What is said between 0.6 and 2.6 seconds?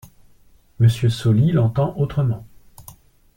Monsieur Sauli l'entend autrement.